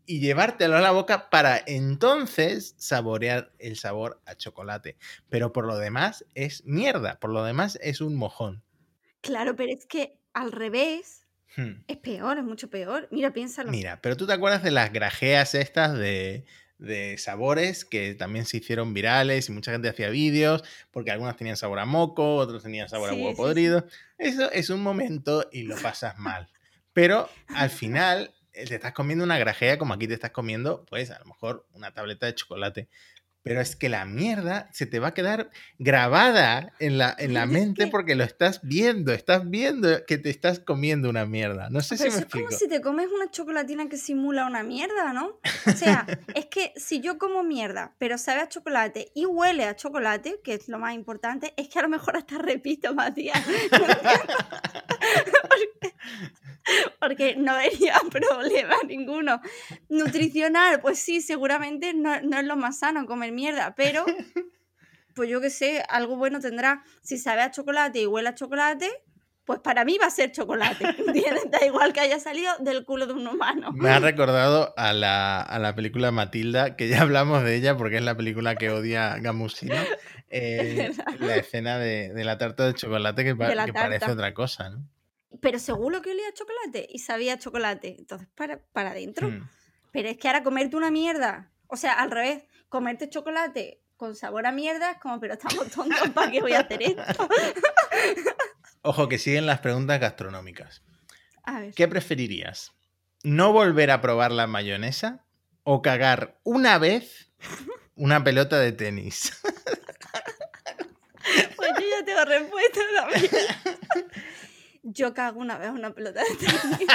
[0.05, 4.97] y llevártelo a la boca para entonces saborear el sabor a chocolate.
[5.29, 8.63] Pero por lo demás es mierda, por lo demás es un mojón.
[9.21, 11.83] Claro, pero es que al revés Hmm.
[11.87, 13.07] es peor, es mucho peor.
[13.11, 13.71] Mira, piénsalo.
[13.71, 16.45] Mira, pero tú te acuerdas de las grajeas estas de,
[16.79, 21.57] de sabores que también se hicieron virales y mucha gente hacía vídeos porque algunas tenían
[21.57, 23.85] sabor a moco, otros tenían sabor Sí, a huevo sí, podrido.
[24.17, 26.49] Eso es un momento y lo pasas mal.
[26.93, 31.11] Pero al final eh, te estás comiendo una grajea como aquí te estás comiendo, pues
[31.11, 32.89] a lo mejor una tableta de chocolate.
[33.49, 37.47] Pero es que la mierda se te va a quedar grabada en la, en la
[37.47, 41.67] mente que- porque lo estás viendo, estás viendo que te estás comiendo una mierda.
[41.71, 42.59] No sé Pero si me eso es como explico.
[42.59, 45.39] si te comes una chocolatina que simula una mierda, ¿no?
[45.65, 49.75] O sea, es que si yo como mierda, pero sabe a chocolate y huele a
[49.75, 53.41] chocolate, que es lo más importante, es que a lo mejor hasta repito más días.
[55.49, 55.95] porque,
[56.99, 59.41] porque no vería problema ninguno.
[59.89, 64.05] Nutricional, pues sí, seguramente no, no es lo más sano comer mierda, pero
[65.15, 66.83] pues yo qué sé, algo bueno tendrá.
[67.01, 68.89] Si sabe a chocolate y huele a chocolate,
[69.45, 70.85] pues para mí va a ser chocolate.
[71.07, 71.49] ¿entiendes?
[71.51, 73.71] Da igual que haya salido del culo de un humano.
[73.73, 77.97] Me ha recordado a la, a la película Matilda, que ya hablamos de ella porque
[77.97, 79.75] es la película que odia Gamusino.
[80.29, 84.11] Eh, la escena de, de la tarta de chocolate que, pa- De la que parece
[84.11, 84.83] otra cosa, ¿no?
[85.41, 87.95] Pero seguro que olía a chocolate y sabía a chocolate.
[87.99, 89.27] Entonces, para, para adentro.
[89.29, 89.47] Hmm.
[89.91, 91.49] Pero es que ahora comerte una mierda.
[91.69, 96.09] O sea, al revés, comerte chocolate con sabor a mierda, es como, pero estamos tontos,
[96.09, 97.29] ¿para qué voy a hacer esto?
[98.81, 100.81] Ojo, que siguen las preguntas gastronómicas.
[101.43, 101.73] A ver.
[101.73, 102.71] ¿Qué preferirías?
[103.23, 105.25] ¿No volver a probar la mayonesa
[105.63, 107.31] o cagar una vez
[107.95, 109.31] una pelota de tenis?
[111.55, 113.31] Pues yo ya tengo respuesta también.
[114.83, 116.87] Yo cago una vez una pelota de tenis.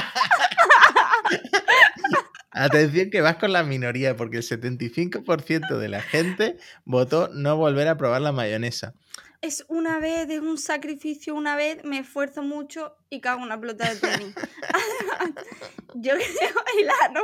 [2.55, 7.89] Atención que vas con la minoría porque el 75% de la gente votó no volver
[7.89, 8.95] a probar la mayonesa.
[9.41, 13.91] Es una vez, es un sacrificio una vez, me esfuerzo mucho y cago una pelota
[13.91, 14.35] de tenis.
[15.95, 17.23] Yo creo el ano,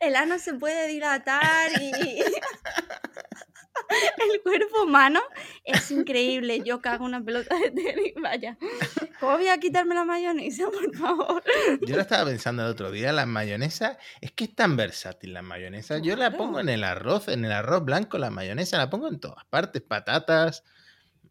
[0.00, 1.92] el ano se puede dilatar y
[4.32, 5.20] el cuerpo humano
[5.64, 6.62] es increíble.
[6.64, 8.56] Yo cago una pelota de tenis, vaya.
[9.20, 11.42] ¿Cómo voy a quitarme la mayonesa, por favor?
[11.86, 15.42] Yo lo estaba pensando el otro día, la mayonesa, es que es tan versátil la
[15.42, 15.98] mayonesa.
[15.98, 19.20] Yo la pongo en el arroz, en el arroz blanco, la mayonesa la pongo en
[19.20, 20.62] todas partes, patatas,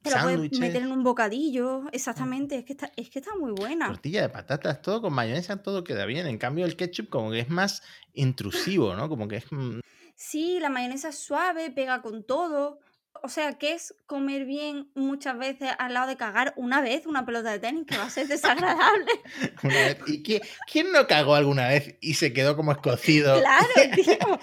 [0.02, 2.58] Te la puedes sándwiches, meter en un bocadillo, exactamente.
[2.58, 3.88] Es que está, es que está muy buena.
[3.88, 6.28] tortilla de patatas, todo con mayonesa, todo queda bien.
[6.28, 9.10] En cambio, el ketchup como que es más intrusivo, ¿no?
[9.10, 9.52] Como que es...
[9.52, 9.80] mm,
[10.15, 12.80] Sí, la mayonesa es suave, pega con todo.
[13.21, 17.26] O sea, que es comer bien muchas veces al lado de cagar una vez una
[17.26, 19.12] pelota de tenis, que va a ser desagradable.
[19.63, 19.97] una vez.
[20.08, 23.39] ¿Y qué- quién no cagó alguna vez y se quedó como escocido?
[23.39, 24.39] claro, tío.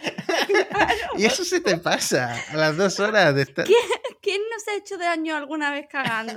[1.19, 3.67] Y eso se te pasa a las dos horas de estar...
[4.23, 6.35] ¿Quién no se ha hecho daño alguna vez cagando?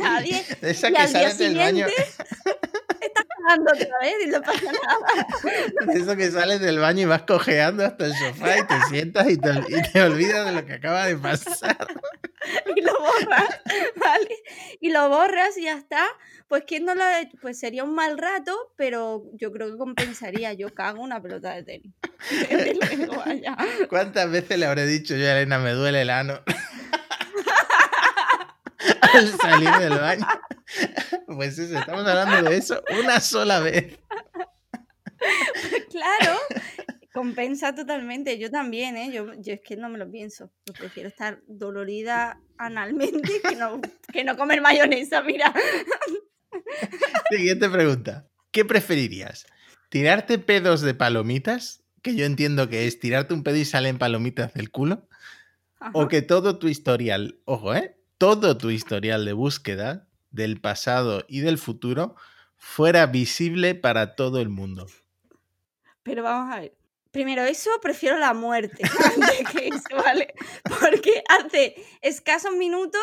[0.00, 0.44] Nadie.
[0.60, 5.92] Esa Y que al día baño, Estás cagando otra vez y no pasa nada.
[5.92, 9.28] de eso que sales del baño y vas cojeando hasta el sofá y te sientas
[9.30, 11.61] y te, ol- y te olvidas de lo que acaba de pasar.
[12.76, 13.60] y lo borras,
[13.96, 14.36] ¿vale?
[14.80, 16.04] Y lo borras y ya está.
[16.48, 17.36] Pues quién no lo ha hecho?
[17.40, 20.52] Pues sería un mal rato, pero yo creo que compensaría.
[20.52, 21.94] Yo cago una pelota de tenis.
[23.88, 26.40] ¿Cuántas veces le habré dicho yo a Elena, me duele el ano?
[29.14, 30.26] Al salir del baño.
[31.26, 33.98] Pues eso, estamos hablando de eso una sola vez.
[35.90, 36.38] Claro,
[37.12, 38.38] compensa totalmente.
[38.38, 39.12] Yo también, ¿eh?
[39.12, 40.50] Yo, yo es que no me lo pienso.
[40.66, 43.80] Yo prefiero estar dolorida analmente que no,
[44.12, 45.52] que no comer mayonesa, mira.
[47.30, 48.28] Siguiente pregunta.
[48.50, 49.46] ¿Qué preferirías?
[49.88, 51.82] ¿Tirarte pedos de palomitas?
[52.02, 55.08] Que yo entiendo que es tirarte un pedo y salen palomitas del culo.
[55.78, 55.92] Ajá.
[55.94, 57.96] O que todo tu historial, ojo, ¿eh?
[58.18, 62.16] Todo tu historial de búsqueda del pasado y del futuro
[62.56, 64.86] fuera visible para todo el mundo.
[66.02, 66.81] Pero vamos a ver.
[67.12, 68.82] Primero, eso prefiero la muerte
[69.14, 70.34] antes que eso, ¿vale?
[70.80, 73.02] Porque hace escasos minutos,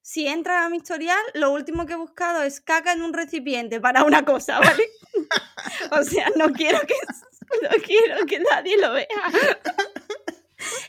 [0.00, 3.78] si entras a mi historial, lo último que he buscado es caca en un recipiente
[3.78, 4.84] para una cosa, ¿vale?
[5.92, 6.94] O sea, no quiero que,
[7.62, 9.06] no quiero que nadie lo vea.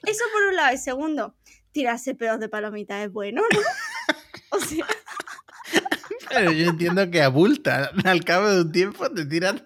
[0.03, 0.73] Eso por un lado.
[0.73, 1.35] Y segundo,
[1.71, 3.59] tirarse pedos de palomitas es bueno, ¿no?
[4.51, 4.85] O sea,
[6.29, 7.91] Pero yo entiendo que abulta.
[8.05, 9.65] Al cabo de un tiempo te tiran.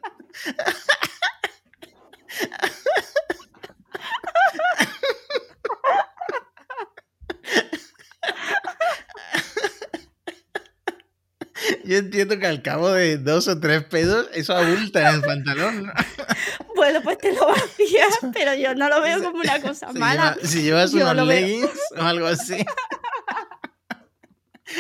[11.96, 15.86] Yo entiendo que al cabo de dos o tres pedos, eso abulta en el pantalón.
[15.88, 15.94] ¿no?
[16.76, 20.36] bueno, pues te lo vacías, pero yo no lo veo como una cosa Si mala.
[20.36, 21.26] lleva- si llevas Yo unos veo.
[21.26, 22.66] leggings o algo así.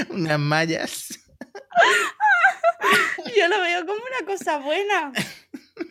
[0.09, 1.19] Unas mallas.
[3.37, 5.11] Yo lo veo como una cosa buena.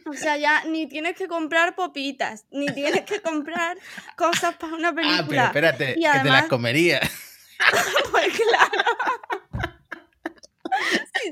[0.06, 3.78] O sea, ya ni tienes que comprar popitas, ni tienes que comprar
[4.16, 5.46] cosas para una Ah, pero película.
[5.46, 7.08] espérate, Y que te las comerías.
[8.10, 8.73] Pues claro.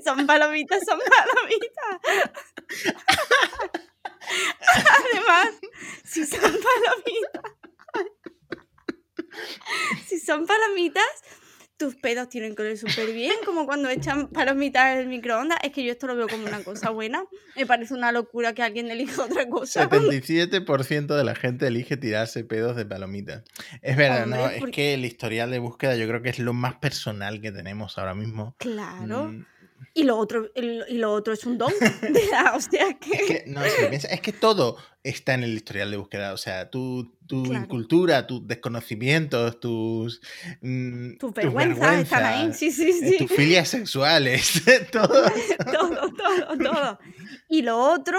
[0.05, 2.01] Son palomitas, son palomitas.
[4.61, 5.49] Además,
[6.05, 7.53] si son palomitas.
[10.07, 11.05] Si son palomitas,
[11.79, 15.59] tus pedos tienen que oler súper bien, como cuando echan palomitas en el microondas.
[15.63, 17.25] Es que yo esto lo veo como una cosa buena.
[17.57, 19.89] Me parece una locura que alguien elija otra cosa.
[19.89, 23.43] 77% de la gente elige tirarse pedos de palomitas.
[23.81, 24.49] Es verdad, Hombre, ¿no?
[24.49, 27.51] Es porque- que el historial de búsqueda yo creo que es lo más personal que
[27.53, 28.55] tenemos ahora mismo.
[28.59, 29.25] Claro.
[29.29, 29.47] Mm,
[29.95, 31.71] Y lo otro, y lo otro es un don.
[32.03, 33.45] de la- o sea Es que.
[33.47, 36.33] no, es que todo está en el historial de búsqueda.
[36.33, 37.65] O sea, tu, tu Claro.
[37.65, 40.23] incultura, tus desconocimientos, tus.
[40.63, 42.55] mm, Tus vergüenzas están ahí.
[42.55, 43.19] Sí, sí, eh, sí.
[43.19, 45.09] Tus filias sexuales, todo.
[45.71, 46.99] todo, todo, todo.
[47.51, 48.19] Y lo otro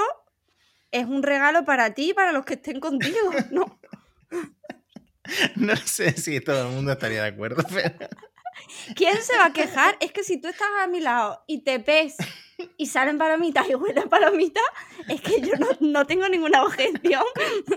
[0.91, 3.79] es un regalo para ti y para los que estén contigo, ¿no?
[5.55, 7.95] No sé si todo el mundo estaría de acuerdo, pero.
[8.95, 9.97] ¿Quién se va a quejar?
[9.99, 12.15] Es que si tú estás a mi lado y te ves
[12.77, 14.63] y salen palomitas y huelen palomitas,
[15.09, 17.23] es que yo no, no tengo ninguna objeción.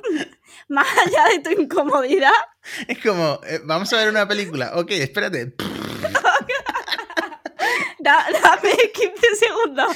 [0.69, 2.33] más allá de tu incomodidad,
[2.89, 4.73] Es como, eh, vamos a ver una película.
[4.77, 5.55] Ok, espérate.
[7.99, 9.93] da- dame 15 segundos.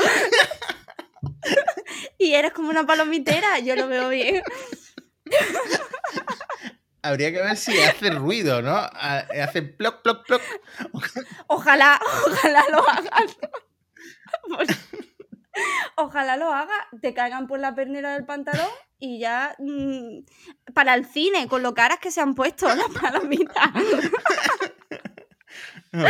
[2.19, 4.43] y eres como una palomitera, yo lo veo bien.
[7.03, 8.77] Habría que ver si hace ruido, ¿no?
[8.77, 10.43] Hace ploc, ploc, ploc.
[11.47, 13.37] Ojalá, ojalá lo hagas.
[15.97, 20.21] Ojalá lo haga, te caigan por la pernera del pantalón y ya mm,
[20.75, 23.71] para el cine, con lo caras que se han puesto las palomitas.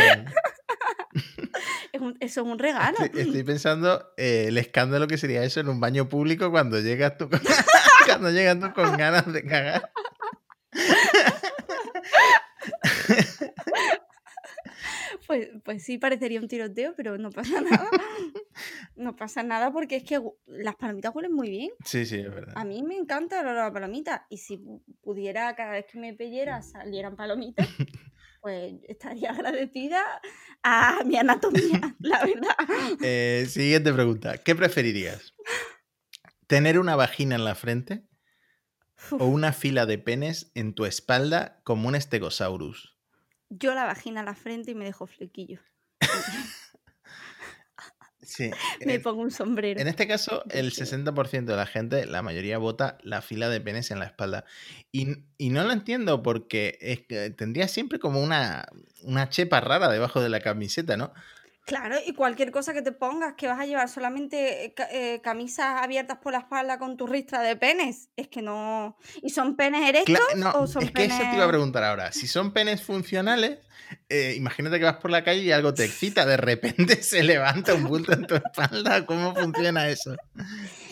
[1.91, 2.97] Es un- eso es un regalo.
[2.99, 7.17] Estoy, estoy pensando eh, el escándalo que sería eso en un baño público cuando llegas
[7.17, 7.41] tú con,
[8.05, 9.91] cuando llegas tú con ganas de cagar.
[15.27, 17.89] Pues, pues sí, parecería un tiroteo, pero no pasa nada.
[18.95, 21.69] No pasa nada porque es que las palomitas huelen muy bien.
[21.85, 22.53] Sí, sí, es verdad.
[22.55, 25.99] A mí me encanta el olor a palomita y si pu- pudiera cada vez que
[25.99, 27.67] me pellera salieran palomitas,
[28.41, 30.01] pues estaría agradecida
[30.63, 32.55] a mi anatomía, la verdad.
[33.01, 34.37] Eh, siguiente pregunta.
[34.37, 35.33] ¿Qué preferirías?
[36.47, 38.03] ¿Tener una vagina en la frente
[39.11, 42.95] o una fila de penes en tu espalda como un stegosaurus?
[43.49, 45.59] Yo la vagina a la frente y me dejo flequillo.
[48.23, 48.51] Sí.
[48.85, 49.79] Me pongo un sombrero.
[49.81, 50.81] En este caso, el Sí.
[50.83, 54.45] 60% de la gente, la mayoría vota la fila de penes en la espalda.
[54.91, 58.67] Y, y no lo entiendo porque es que tendría siempre como una,
[59.01, 61.13] una chepa rara debajo de la camiseta, ¿no?
[61.65, 65.21] Claro, y cualquier cosa que te pongas, que vas a llevar solamente eh, ca- eh,
[65.23, 68.97] camisas abiertas por la espalda con tu ristra de penes, es que no...
[69.21, 71.83] ¿Y son penes erectos Cla- no, o son es que eso te iba a preguntar
[71.83, 72.11] ahora.
[72.11, 73.59] Si son penes funcionales,
[74.09, 77.75] eh, imagínate que vas por la calle y algo te excita, de repente se levanta
[77.75, 79.05] un bulto en tu espalda.
[79.05, 80.15] ¿Cómo funciona eso?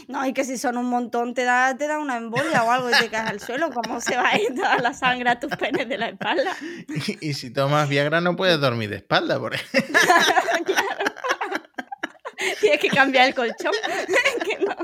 [0.09, 2.89] No, y que si son un montón te da, te da una embolia o algo
[2.89, 3.69] y te caes al suelo.
[3.69, 6.57] ¿Cómo se va a ir toda la sangre a tus penes de la espalda?
[6.87, 9.99] Y, y si tomas Viagra no puedes dormir de espalda, por ejemplo.
[12.59, 13.71] Tienes que cambiar el colchón.
[14.43, 14.75] Que no.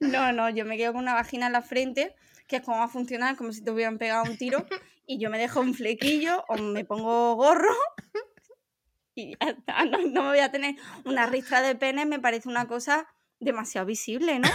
[0.00, 2.16] no, no, yo me quedo con una vagina en la frente,
[2.46, 4.64] que es como va a funcionar, como si te hubieran pegado un tiro,
[5.04, 7.74] y yo me dejo un flequillo o me pongo gorro.
[9.18, 10.76] Y ya está, no, no me voy a tener
[11.06, 13.08] una ristra de pene, me parece una cosa
[13.40, 14.48] demasiado visible, ¿no?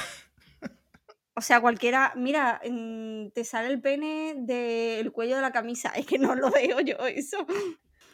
[1.34, 6.06] O sea, cualquiera, mira, mm, te sale el pene del cuello de la camisa, es
[6.06, 7.46] que no lo veo yo eso.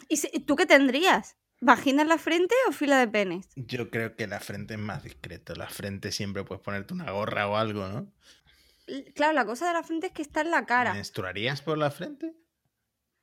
[0.07, 1.35] ¿Y si- tú qué tendrías?
[1.59, 3.49] ¿Vagina en la frente o fila de penes?
[3.55, 5.53] Yo creo que la frente es más discreto.
[5.55, 8.13] La frente siempre puedes ponerte una gorra o algo, ¿no?
[9.15, 10.93] Claro, la cosa de la frente es que está en la cara.
[10.93, 12.33] ¿Menstruarías por la frente?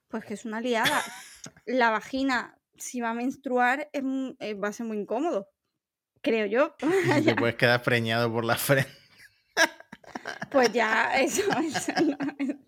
[0.09, 1.01] Pues que es una liada.
[1.65, 4.03] La vagina, si va a menstruar, es
[4.41, 5.49] eh, va a ser muy incómodo.
[6.23, 6.75] Creo yo.
[7.21, 8.91] Y te puedes quedar preñado por la frente.
[10.51, 12.59] Pues ya, eso, eso, no- eso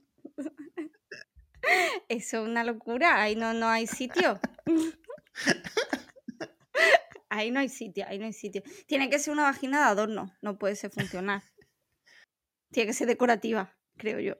[2.09, 3.21] es una locura.
[3.23, 4.41] Ahí no, no hay sitio.
[7.29, 8.63] Ahí no hay sitio, ahí no hay sitio.
[8.87, 11.43] Tiene que ser una vagina de adorno, no puede ser funcional.
[12.73, 14.35] Tiene que ser decorativa, creo yo.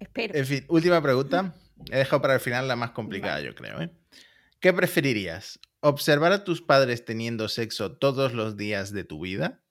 [0.00, 0.34] Espero.
[0.34, 1.54] En fin, última pregunta.
[1.90, 3.80] He dejado para el final la más complicada, yo creo.
[3.80, 3.90] ¿eh?
[4.60, 5.58] ¿Qué preferirías?
[5.80, 9.62] ¿Observar a tus padres teniendo sexo todos los días de tu vida?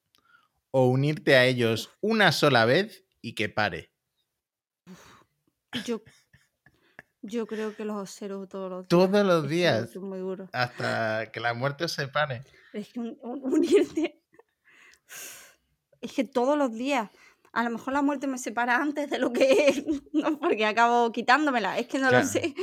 [0.72, 3.92] ¿O unirte a ellos una sola vez y que pare?
[5.86, 6.04] Yo,
[7.22, 8.90] yo creo que los observo todos los días.
[8.90, 9.90] Todos los días.
[9.90, 10.50] Es muy duro.
[10.54, 12.44] Hasta que la muerte os separe.
[12.74, 14.22] Es que un- un- unirte.
[16.02, 17.10] Es que todos los días.
[17.54, 19.84] A lo mejor la muerte me separa antes de lo que es.
[20.14, 21.78] No, porque acabo quitándomela.
[21.80, 22.26] Es que no Claro.
[22.26, 22.54] lo sé.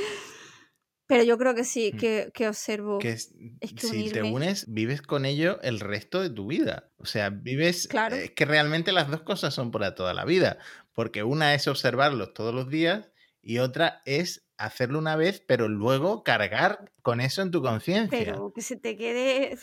[1.07, 1.97] Pero yo creo que sí, Mm.
[1.97, 2.97] que, que observo.
[2.99, 6.47] Que es- Es que si te unirme- unes, vives con ello el resto de tu
[6.47, 6.89] vida.
[6.97, 7.87] O sea, vives.
[7.87, 8.15] Claro.
[8.15, 10.57] Es que realmente las dos cosas son para toda la vida.
[10.93, 16.23] Porque una es observarlos todos los días y otra es hacerlo una vez, pero luego
[16.23, 18.17] cargar con eso en tu conciencia.
[18.17, 19.57] Pero que se te quede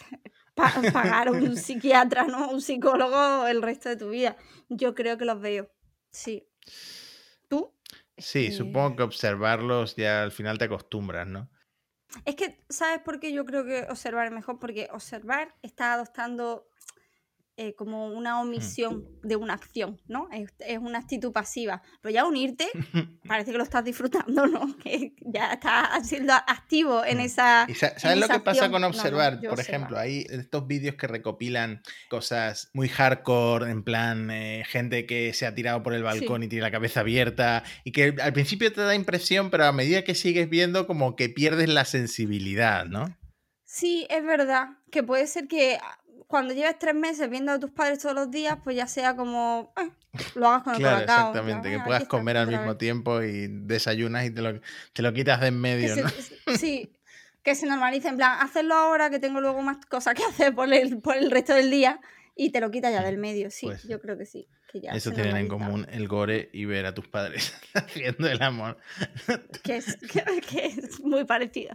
[0.59, 2.51] pa- pagar a un psiquiatra, ¿no?
[2.51, 4.37] Un psicólogo el resto de tu vida.
[4.69, 5.71] Yo creo que los veo.
[6.11, 6.47] Sí.
[7.49, 7.75] ¿Tú?
[8.17, 11.49] Sí, Eh, supongo que observarlos ya al final te acostumbras, ¿no?
[12.25, 14.59] Es que, ¿sabes por qué yo creo que observar es mejor?
[14.59, 16.68] Porque observar está adoptando
[17.61, 20.29] eh, como una omisión de una acción, ¿no?
[20.33, 21.83] Es, es una actitud pasiva.
[22.01, 22.69] Pero ya unirte,
[23.29, 24.77] parece que lo estás disfrutando, ¿no?
[24.83, 27.21] Que ya estás siendo activo en Mm.
[27.21, 27.67] esa...
[27.69, 28.71] ¿Y sa- en sabes lo esa que pasa acción.
[28.73, 29.41] con No, no, observar?
[29.43, 35.33] Por ejemplo, hay estos vídeos que recopilan cosas muy hardcore, en plan, eh, gente que
[35.35, 38.73] se ha tirado por el balcón y tiene la cabeza abierta, y que al principio
[38.73, 43.17] te da impresión, pero a medida que sigues viendo, como que pierdes la sensibilidad, ¿no?
[43.65, 45.79] Sí, es verdad, que puede ser que
[46.29, 49.73] cuando lleves tres meses viendo a tus padres todos los días, pues ya sea como
[49.77, 49.91] eh,
[50.37, 51.71] lo hagas con el Claro, colacao, exactamente.
[51.71, 52.79] Que "Ah, puedas comer al mismo vez".
[52.79, 54.61] tiempo y desayunas y te lo,
[54.93, 56.57] te lo quitas de en Que medio, se- ¿no?
[56.57, 56.93] sí,
[57.43, 60.73] que se normalice, en plan, hacerlo ahora que tengo luego más cosas que hacer por
[60.73, 62.01] el, por el resto del día
[62.39, 63.51] y te lo quitas ya del medio.
[63.51, 64.47] Sí, Pues yo creo que sí.
[64.71, 68.41] Que ya Eso tienen en común el gore y ver a tus padres haciendo el
[68.43, 68.79] amor.
[69.65, 71.75] Que es, que, que es muy parecido.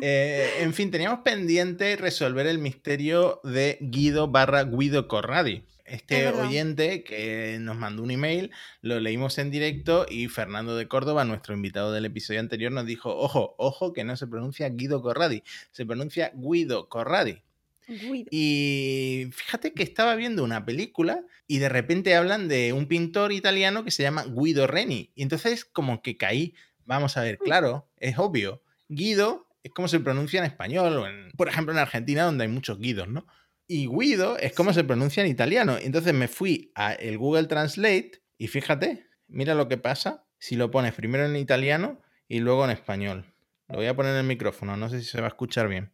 [0.00, 5.64] Eh, en fin, teníamos pendiente resolver el misterio de Guido barra Guido Corradi.
[5.84, 8.50] Este oyente que nos mandó un email,
[8.80, 13.14] lo leímos en directo y Fernando de Córdoba, nuestro invitado del episodio anterior, nos dijo,
[13.14, 15.42] ojo, ojo, que no se pronuncia Guido Corradi,
[15.72, 17.42] se pronuncia Guido Corradi.
[17.88, 18.28] Guido.
[18.30, 23.84] Y fíjate que estaba viendo una película y de repente hablan de un pintor italiano
[23.84, 25.10] que se llama Guido Reni.
[25.14, 26.54] Y entonces como que caí,
[26.84, 28.62] vamos a ver, claro, es obvio.
[28.88, 32.50] Guido es como se pronuncia en español, o en- por ejemplo en Argentina donde hay
[32.50, 33.26] muchos Guidos, ¿no?
[33.68, 35.76] Y Guido es como se pronuncia en italiano.
[35.80, 40.70] Entonces me fui a el Google Translate y fíjate, mira lo que pasa si lo
[40.70, 43.24] pones primero en italiano y luego en español.
[43.68, 45.92] Lo voy a poner en el micrófono, no sé si se va a escuchar bien.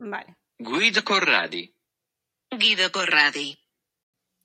[0.00, 1.74] Vale, Guido Corradi.
[2.50, 3.58] Guido Corradi.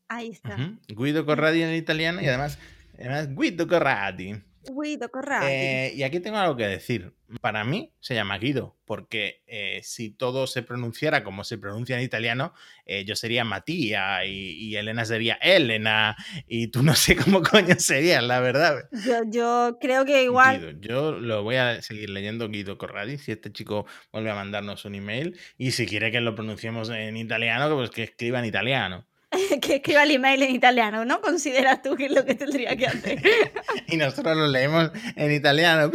[0.09, 0.57] ahí está.
[0.87, 2.57] Guido Corradi en italiano y además,
[2.97, 4.41] además Guido Corradi.
[4.69, 5.47] Guido Corradi.
[5.49, 7.13] Eh, y aquí tengo algo que decir.
[7.41, 12.03] Para mí se llama Guido, porque eh, si todo se pronunciara como se pronuncia en
[12.03, 12.53] italiano,
[12.85, 16.15] eh, yo sería Matías y, y Elena sería Elena
[16.47, 18.87] y tú no sé cómo coño serías, la verdad.
[19.05, 20.71] Yo, yo creo que igual Guido.
[20.79, 24.95] Yo lo voy a seguir leyendo Guido Corradi si este chico vuelve a mandarnos un
[24.95, 29.05] email y si quiere que lo pronunciemos en italiano, pues que escriba en italiano.
[29.61, 31.21] que escriba el email en italiano, ¿no?
[31.21, 33.21] ¿Consideras tú que es lo que tendría que hacer?
[33.87, 35.89] Y nosotros lo leemos en italiano.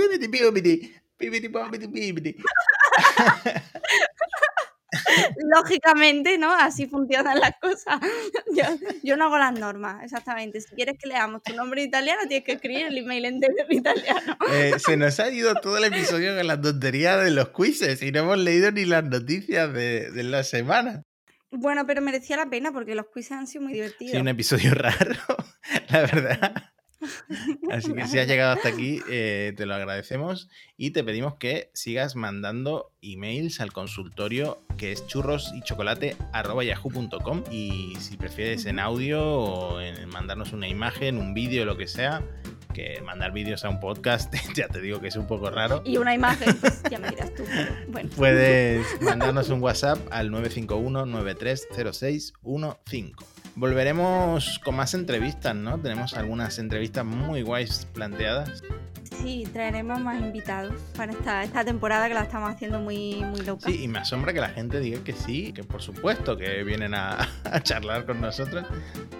[5.54, 6.52] Lógicamente, ¿no?
[6.52, 8.00] Así funcionan las cosas.
[8.54, 8.64] Yo,
[9.02, 10.60] yo no hago las normas, exactamente.
[10.60, 13.76] Si quieres que leamos tu nombre en italiano, tienes que escribir el email entero en
[13.76, 14.36] italiano.
[14.52, 18.12] Eh, se nos ha ido todo el episodio con la tontería de los quizzes y
[18.12, 21.02] no hemos leído ni las noticias de, de la semana.
[21.52, 24.20] Bueno, pero merecía la pena porque los quizzes han sido muy Sí, divertidos.
[24.20, 25.14] un episodio raro,
[25.90, 26.64] la verdad.
[27.72, 31.70] Así que si has llegado hasta aquí, eh, te lo agradecemos y te pedimos que
[31.74, 38.78] sigas mandando emails al consultorio que es churros y chocolate yahoo.com y si prefieres en
[38.78, 42.22] audio o en mandarnos una imagen, un vídeo, lo que sea,
[42.72, 45.82] que mandar vídeos a un podcast, ya te digo que es un poco raro.
[45.84, 47.44] Y una imagen, pues ya me dirás tú.
[47.48, 53.12] pero Bueno, Puedes mandarnos un WhatsApp al 951-930615.
[53.54, 55.78] Volveremos con más entrevistas, ¿no?
[55.78, 58.62] Tenemos algunas entrevistas muy guays planteadas.
[59.22, 63.68] sí, traeremos más invitados para esta, esta temporada que la estamos haciendo muy, muy loca.
[63.68, 66.94] Sí, y me asombra que la gente diga que sí, que por supuesto que vienen
[66.94, 68.66] a, a charlar con nosotros.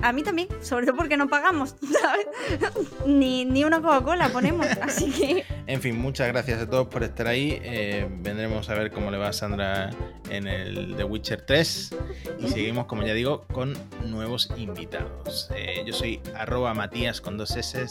[0.01, 2.27] A mí también, sobre todo porque no pagamos, ¿sabes?
[3.07, 7.27] Ni, ni una Coca-Cola ponemos, así que En fin, muchas gracias a todos por estar
[7.27, 7.61] ahí.
[7.63, 9.91] Eh, vendremos a ver cómo le va a Sandra
[10.31, 11.97] en el The Witcher 3.
[12.41, 13.75] Y seguimos, como ya digo, con
[14.23, 15.49] nuevos invitados.
[15.57, 17.85] Eh, yo soy arroba Matías con dos S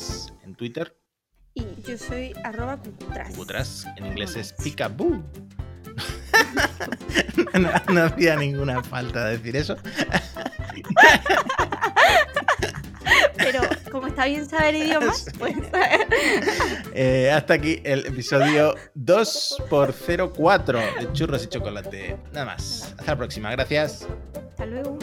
[0.45, 0.95] en Twitter.
[1.53, 3.29] y yo soy arroba cucutras.
[3.32, 5.21] Cucutras, en inglés es peekaboo.
[7.59, 9.75] no, no hacía ninguna falta decir eso.
[13.38, 13.61] Pero
[13.91, 15.55] como está bien saber idiomas, pues
[16.93, 22.17] Eh, hasta aquí el episodio 2x04 de churros y chocolate.
[22.32, 22.93] Nada más.
[22.97, 23.51] Hasta la próxima.
[23.51, 24.07] Gracias.
[24.49, 24.97] hasta luego.